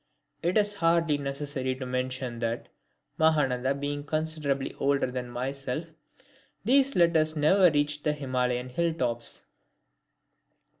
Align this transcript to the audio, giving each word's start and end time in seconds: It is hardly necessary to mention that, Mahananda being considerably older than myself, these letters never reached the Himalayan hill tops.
It 0.41 0.57
is 0.57 0.73
hardly 0.73 1.19
necessary 1.19 1.75
to 1.75 1.85
mention 1.85 2.39
that, 2.39 2.69
Mahananda 3.19 3.79
being 3.79 4.03
considerably 4.03 4.73
older 4.79 5.11
than 5.11 5.29
myself, 5.29 5.91
these 6.65 6.95
letters 6.95 7.35
never 7.35 7.69
reached 7.69 8.03
the 8.03 8.13
Himalayan 8.13 8.69
hill 8.69 8.95
tops. 8.95 9.45